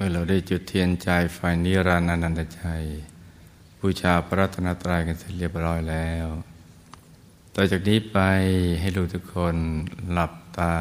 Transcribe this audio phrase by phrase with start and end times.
[0.00, 2.84] มื่อเราได้จุดเทียนใจไฟนิรันดรอนันตชัย
[3.80, 6.26] บูชาพระรัตนตรัยกันเสร็จเรียบร้อยแล้ว
[7.54, 8.18] ต่อจากนี้ไป
[8.80, 9.56] ให้ลูกทุกคน
[10.12, 10.74] หลับตา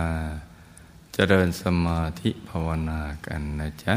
[1.05, 3.95] จเจริญสมาธิภาวนากันนะจ๊ะ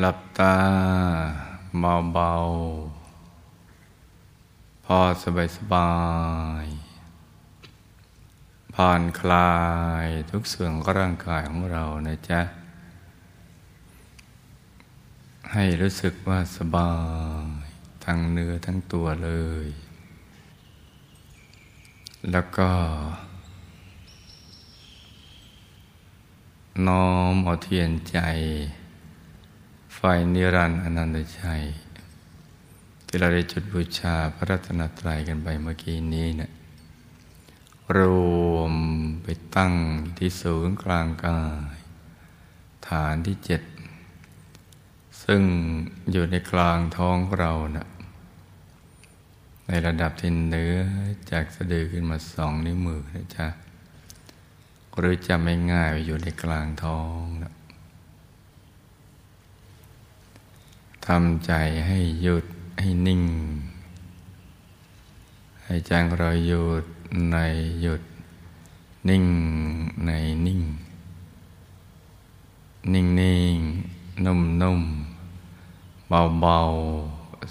[0.00, 0.54] หลับตา
[2.12, 4.98] เบาๆพอ
[5.56, 5.90] สบา
[6.64, 6.87] ยๆ
[8.82, 9.52] ผ่อนคลา
[10.06, 12.40] ยทุกส่วนของร่างกายของเรานะจ๊ะ
[15.52, 16.92] ให้รู้สึกว่าสบา
[17.64, 17.66] ย
[18.04, 19.30] ทั้งเนื้อทั้งตัวเล
[19.66, 19.68] ย
[22.30, 22.70] แล้วก็
[26.86, 28.18] น้อมเอาเทียนใจ
[29.94, 30.00] ไฟ
[30.34, 31.62] นิรันดร์อนันตชัย
[33.06, 36.52] ที่เราได้จุดบูชาพระรัตนตรัยกันไปเมื่อกี้นี้เนะี่ย
[37.96, 37.98] ร
[38.52, 38.72] วม
[39.22, 39.74] ไปตั้ง
[40.18, 41.42] ที่ศูนย์กลางกา
[41.74, 41.76] ย
[42.88, 43.62] ฐานที่เจ็ด
[45.22, 45.42] ซึ่ง
[46.12, 47.88] อยู่ในกลางท้องเรานะ
[49.66, 50.74] ในระดับที่เนื้อ
[51.30, 53.46] จากสะดือขึ้นมาสองนิ้วมือนะจ๊ะ
[54.98, 57.52] หรือจะไม่ง่ายอยู่ในกลางท้องนะ
[61.06, 61.52] ทำใจ
[61.86, 62.46] ให้หยุด
[62.80, 63.24] ให้นิ่ง
[65.64, 66.84] ให้ใจเราหยุด
[67.30, 67.36] ใน
[67.82, 68.02] หยุด
[69.08, 69.24] นิ่ง
[70.06, 70.10] ใน
[70.46, 70.62] นิ่ง
[72.92, 73.56] นิ่งนิ่ง
[74.24, 74.82] นุ่มนุ่ม
[76.08, 76.58] เบาเบา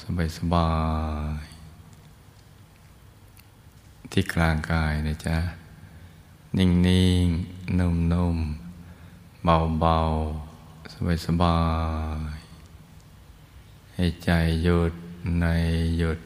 [0.01, 0.69] สบายสบา
[1.41, 1.45] ย
[4.11, 5.37] ที่กลางกายนะจ๊ะ
[6.57, 7.25] นิ่งนิ่ง
[7.79, 8.37] นุ่มนุ่ม
[9.43, 9.97] เบาเบา
[10.93, 11.59] สบายสบา
[12.35, 12.37] ย
[13.93, 14.29] ให้ใจ
[14.63, 14.93] หยุด
[15.39, 15.45] ใน
[15.97, 16.19] หยุด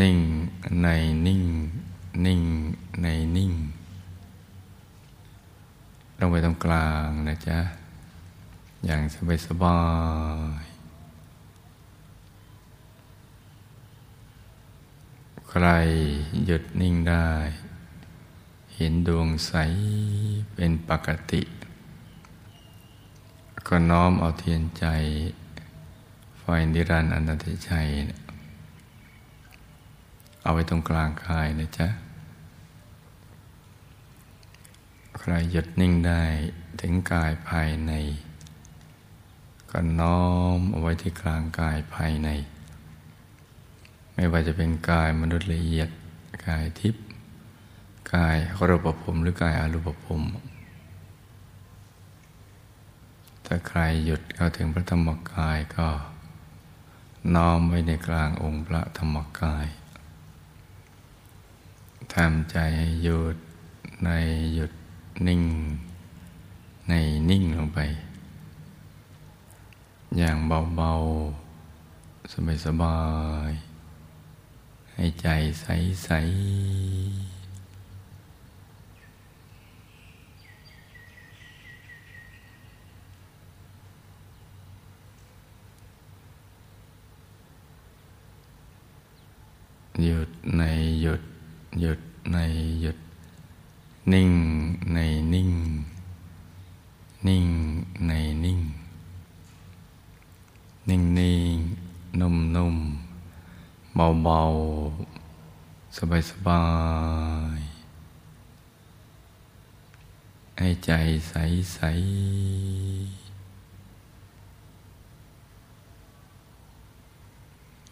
[0.00, 0.18] นิ่ง
[0.82, 0.86] ใน
[1.26, 1.44] นิ่ง
[2.26, 2.42] นิ่ง
[3.02, 3.52] ในนิ่ง
[6.18, 7.58] ลงไปตรงกลางนะจ๊ะ
[8.84, 9.80] อย่างสบายสบา
[10.62, 10.64] ย
[15.48, 15.66] ใคร
[16.46, 17.28] หยุดนิ่งได้
[18.74, 19.52] เห็นดวงใส
[20.54, 21.42] เป็นปกติ
[23.68, 24.86] ก็น้อมเอาเทียนใจ
[26.38, 27.86] ไฟนิรันดร์อนันตชัย
[30.42, 31.88] เอาไว้ตรงกลางกายนะจ๊ะ
[35.17, 36.22] ใค รหยุดนิ่งได้
[36.80, 37.92] ถึงกายภายใน
[39.70, 40.26] ก็น้อ
[40.58, 42.28] มเอาไว้ที่กลางกายภายใน
[44.14, 45.88] ไม่ว่าจะเป็นกายมนุษย์ละเอียด
[46.46, 47.04] กายทิพย์
[48.14, 48.36] กาย
[48.68, 50.22] รูปภพหรือกายอรูปภพ
[53.46, 55.88] ถ้าใครหยุดเข้าถึงพระธรรมกายก็
[57.34, 59.66] น้อมไว้ในกลางองค์พระธรรมกาย
[62.14, 63.36] ทำใจให้หยุด
[64.04, 64.10] ใน
[64.54, 64.72] หยุด
[65.26, 65.42] นิ่ง
[66.88, 66.92] ใน
[67.30, 67.80] นิ่งลงไป
[70.16, 70.36] อย่าง
[70.76, 72.98] เบาๆ สบา
[73.48, 75.26] ยๆ ให้ใจ
[75.60, 77.38] ใส ๆ
[90.04, 90.62] หยุดใน
[91.02, 91.22] หยุด
[91.80, 92.00] หยุด
[92.32, 92.36] ใน
[92.82, 92.98] หยุด
[94.12, 94.32] นิ่ง
[94.92, 94.98] ใน
[95.32, 95.52] นิ่ง
[97.26, 97.46] นิ่ง
[98.06, 98.12] ใน
[98.44, 98.60] นิ่ง
[100.88, 101.56] นิ่งนิ่ง
[102.20, 102.76] นุ่มนุ่ม
[103.94, 104.40] เบาเบา
[105.96, 106.64] สบายสบา
[107.58, 107.60] ย
[110.58, 110.92] ให้ใจ
[111.28, 111.34] ใส
[111.72, 111.80] ใส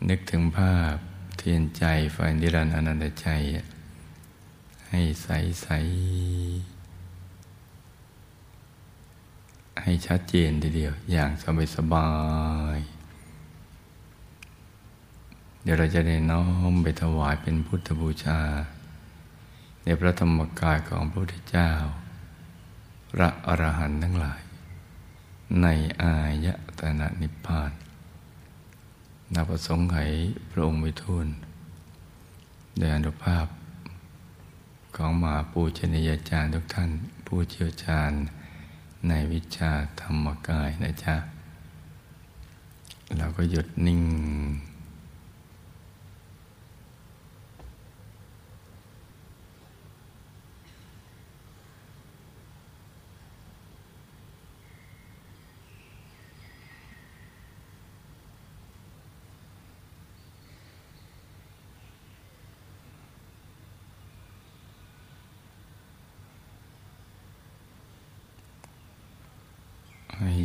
[0.08, 0.96] นึกถึงภาพ
[1.36, 3.28] เทียนใจไฟนิรันดร์อนันตใจ
[4.90, 5.28] ให้ใส
[5.62, 5.68] ใส
[9.82, 12.08] ให้ชัดเจนทีเดียว อย่างสบายสบา
[12.76, 12.78] ย
[15.62, 18.40] เดี๋ยวเราจะได้น้อมไปถวายเป็นพุทธบูชา
[19.82, 21.70] ในพระธรรมกายของพระพุทธเจ้า
[23.10, 24.40] พระอรหันต์ทั้งหลาย
[25.62, 25.66] ใน
[26.02, 26.46] อาย
[26.78, 27.72] ตนะนิพพาน
[29.34, 29.96] นับประสงค์ไข
[30.50, 31.26] พระองค์ไปทูล
[32.76, 33.46] โดยอนุภาพ
[34.96, 36.90] ของมหาปูชนียาจารย์ทุกท่าน
[37.26, 38.12] ผู้เชี่ยวชาญ
[39.08, 41.16] ในวิชาธรรมกายนะจ๊ะ
[43.18, 44.02] เราก็หยุดนิ่ง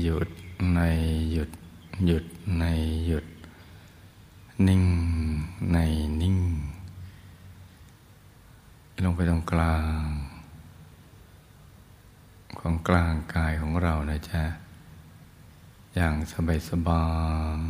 [0.02, 0.30] หยุด
[0.74, 0.80] ใน
[1.32, 1.50] หยุด
[2.06, 2.26] หยุด
[2.60, 2.64] ใน
[3.06, 3.26] หยุด
[4.68, 4.84] นิ่ง
[5.72, 5.78] ใน
[6.22, 6.38] นิ่ง
[9.04, 10.06] ลงไปตรงกลาง
[12.60, 14.44] ของกลางกายของเรานะจ๊ะ
[15.96, 17.06] อย่างสบายสบา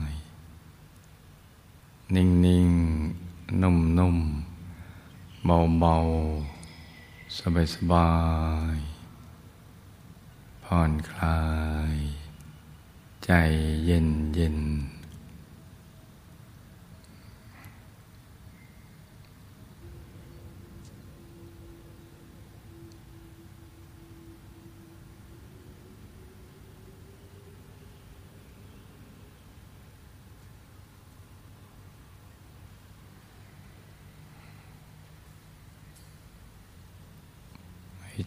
[0.10, 0.12] ย
[2.16, 2.70] นิ่งนิ่ง
[3.62, 4.18] นุ่มนุ่ม
[5.46, 5.96] เบาเบา
[7.38, 8.10] สบายสบา
[8.76, 8.78] ย
[10.64, 11.40] ผ่อนคลา
[11.96, 12.21] ย
[13.26, 13.32] ใจ
[13.86, 14.58] เย็นเย็น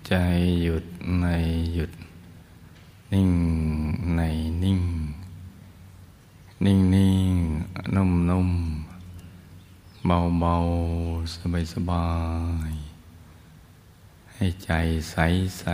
[0.08, 0.14] ใจ
[0.62, 0.85] หยุด
[1.20, 1.26] ใน
[1.75, 1.93] หยุด
[3.12, 3.31] นิ่ง
[4.17, 4.23] ใน
[4.63, 4.81] นิ่ง
[6.65, 7.37] นิ่งนิ่ง
[7.95, 8.51] นุ่มนุ่ม
[10.07, 10.55] เบาเบา
[11.35, 12.09] สบายสบา
[12.71, 12.73] ย
[14.35, 14.71] ให้ใจ
[15.11, 15.17] ใส
[15.59, 15.65] ใส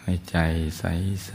[0.00, 0.36] ให้ใจ
[0.78, 0.84] ใส
[1.26, 1.32] ใส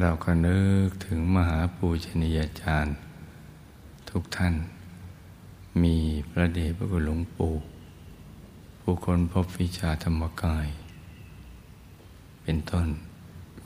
[0.00, 2.94] เราก็นึกถึงมหาปูชนียาจารย์
[4.08, 4.54] ทุกท่าน
[5.82, 5.96] มี
[6.30, 7.52] พระเดชพระคุณหลวงปู่
[8.80, 10.68] ผู้คนพบวิชาธรรมกาย
[12.42, 12.88] เป็นต้น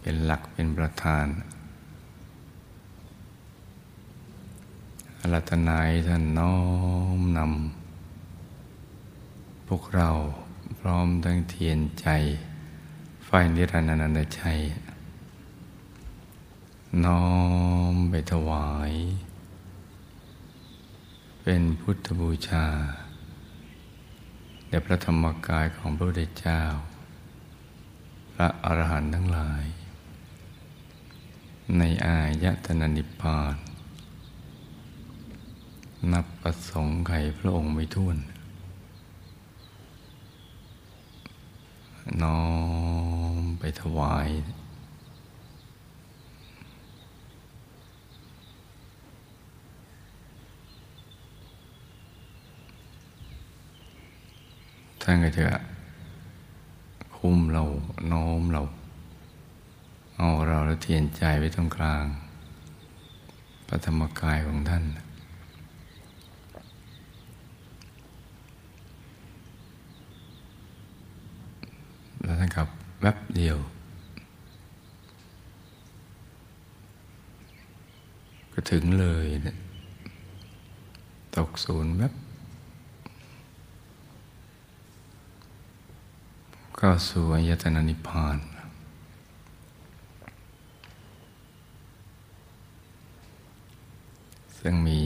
[0.00, 1.26] เป็นหลักเป็นประธาน
[5.18, 6.56] อารัตนายท่านน้อ
[7.18, 10.10] มนำ พวกเรา
[10.78, 12.06] พร้อมทั้งเทียนใจ
[13.26, 14.58] ไฟนิรันดร์นันตชัย
[17.04, 17.24] น้อ
[17.92, 18.92] มไปถวาย
[21.46, 22.66] เป็นพุทธบูชา
[24.68, 26.62] แด่พระธรรมกายของพระพุทธเจ้า
[28.32, 29.64] พระอรหันต์ทั้งหลาย
[31.78, 33.54] ในอายตนะนิพพาน
[36.12, 38.18] นับประสงค์ไขพระองค์ไม่ท้วน
[42.22, 42.42] น้อ
[43.34, 44.28] มไปถวาย
[55.12, 55.46] ท่านก็จะ
[57.16, 57.64] คุ้มเรา
[58.08, 58.62] โน้มเรา
[60.16, 62.04] เอาเราแล้วเทียนใจไว้ตรงกลาง
[63.66, 64.84] พระธรรมกายของท่าน
[72.22, 72.68] แล้วท่านกับ
[73.00, 73.58] แวบเดียว
[78.52, 79.26] ก็ถึงเลย
[81.36, 82.14] ตกศูนย์แวบ
[86.84, 88.38] ก็สู่อายตนะนิพพาน
[94.58, 95.00] ซึ่งมี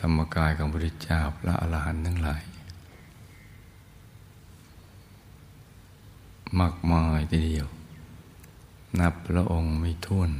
[0.00, 2.42] ธรรมกายของพระพุทธเจ้าพระอรหันต์ทั้งหลาย
[6.60, 7.66] มากมายทีเดียว
[9.00, 10.30] นับพระองค์ไม่ท้วน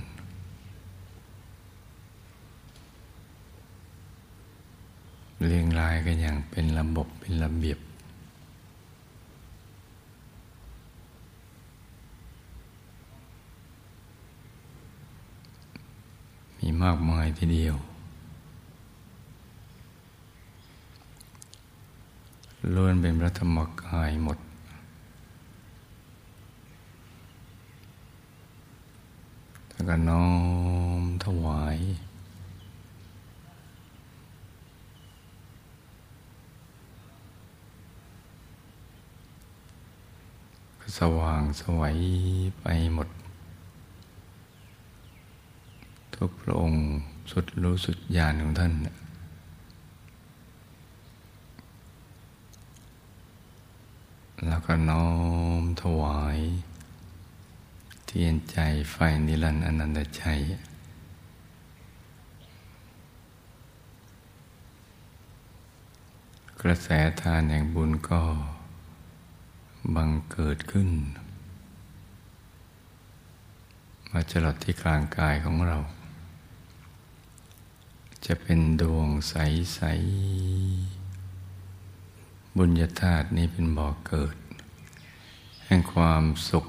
[5.46, 7.78] เรียงรายกันอย่างเป็นระบบเป็นระเบียบ
[16.62, 17.76] มีมากมายทีเดียว
[22.74, 24.38] ล้วนเป็นพระธรรมกายหมด
[29.70, 30.26] ถ้าก็น้อ
[31.00, 31.78] มถวาย
[40.98, 41.98] สว่างสวัย
[42.60, 43.08] ไปหมด
[46.22, 46.82] ทุกพระองค์
[47.30, 48.72] สุดรู้สุดญาณของท่าน
[54.46, 55.06] แล้วก็น้อ
[55.60, 56.38] มถวาย
[58.06, 58.58] เทียนใจ
[58.90, 58.96] ไฟ
[59.26, 60.40] นิรันดร์อนันตชัย
[66.62, 66.88] กระแส
[67.20, 68.22] ทานแห่งบุญก็
[69.94, 70.88] บังเกิดขึ้น
[74.12, 75.78] มาจลดที่กลางกายของเรา
[78.26, 79.80] จะเป็นดวงใส
[81.38, 84.36] ๆ บุญญาธาตุนี้เป็นบ่อเกิด
[85.64, 86.66] แห่งความสุข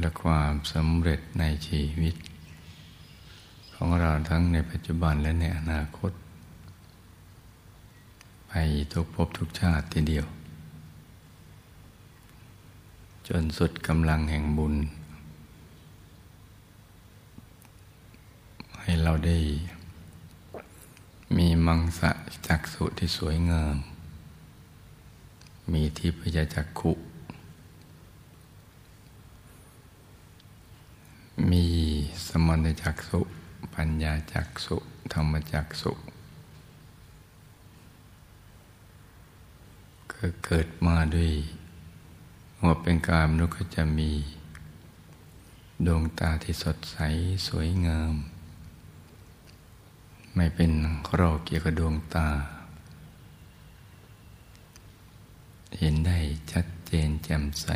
[0.00, 2.14] และความสำเร็จในชีวิต
[3.74, 6.12] ของเราทั้งในปัจจุบันและในอนาคต
[8.48, 8.52] ไป
[8.92, 10.26] ทุกภพทุกชาติทีเดียว
[13.28, 14.74] จนสุดกำลังแห่งบุญ
[18.80, 19.38] ให้เราได้
[21.36, 22.10] มีมังสะ
[22.48, 23.76] จักสุที่สวยงาม
[25.72, 26.92] มีทิพยจักขุ
[31.50, 31.64] มี
[32.26, 33.20] สมณจักสุ
[33.74, 34.76] ปัญญาจักสุ
[35.12, 35.92] ธรรมจักสุ
[40.12, 41.32] ก็เกิดมาด้วย
[42.64, 44.10] ว่าเป็นกามนุษย์ก็จะมี
[45.86, 46.96] ดวงตาที่สดใส
[47.48, 48.14] สวยงาม
[50.36, 50.72] ไม่เป็น
[51.14, 52.28] โรคเกี่ยวกับดวงตา
[55.78, 56.18] เห็นได้
[56.52, 57.66] ชัดเจนแจ่มใส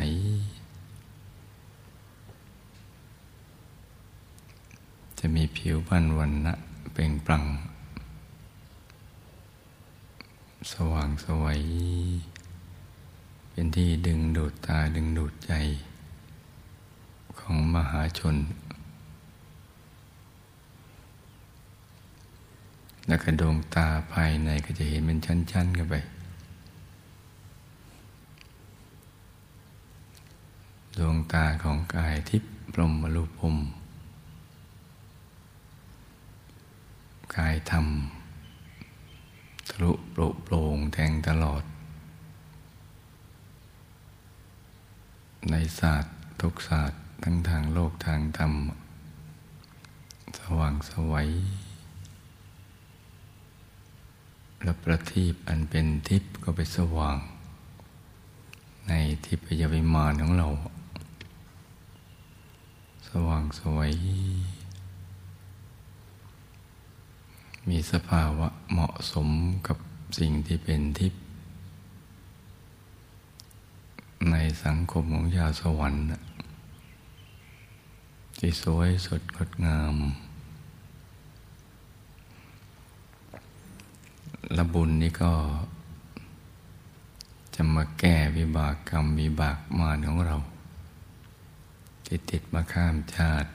[5.17, 6.53] จะมีผิวพรรณวันนะ
[6.93, 7.43] เปล่งปลั่ง
[10.71, 11.61] สว่างสวัย
[13.49, 15.53] เป็นที่ดึงดูดตาดึงดูดใจ
[17.39, 18.35] ของมหาชน
[23.07, 25.95] แล้วก็ดวงตาภายในก็จะเห็นเป็นชั้น ๆ กันไป
[30.97, 33.57] ดวงตาของกายทิพย์ปรมรูปภม
[37.35, 37.87] กายธรรม
[39.69, 41.63] ทะลุโปร่โปร่งแทงตลอด
[45.51, 48.53] ในศาสตร์ทุกศาสตร์ทั้งทางโลกทางธรรม
[50.37, 51.29] สว่างสวัย
[54.65, 57.17] และประทีปอันเป็นทิพย์ก็ไปสว่าง
[58.87, 58.91] ใน
[59.25, 60.47] ทิพยวิมานของเรา
[63.09, 63.91] สว่างสวย
[67.69, 69.29] มีสภาวะเหมาะสม
[69.67, 69.77] กับ
[70.19, 71.21] สิ่งที่เป็นทิพย์
[74.31, 76.03] ในสังคมของชาวสวรรค์
[78.37, 79.95] ที่สวยสดงดงาม
[84.53, 85.33] และบุญนี้ก็
[87.55, 90.37] จะมาแก้วิบากกรรมวิบากมารของเรา
[92.05, 93.49] ที่ติดมาข้ามชาติ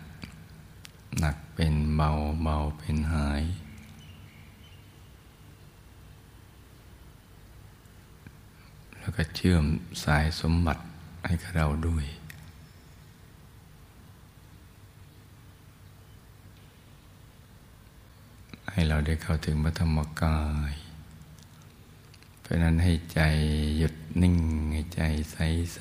[1.19, 2.11] หนักเป็นเบา
[2.43, 3.43] เบาเป็นหาย
[8.99, 9.65] แล้วก็เชื่อม
[10.05, 10.83] สายสมบัติ
[11.27, 12.07] ให้กับเราด้วย
[18.73, 20.75] ให้เราได้เข้าถึงพระธรรมกาย
[22.41, 23.21] เพราะนั้นให้ใจ
[23.79, 24.37] หยุดนิ่ง
[24.73, 25.01] ให้ใจ
[25.33, 25.37] ใส
[25.75, 25.81] ใส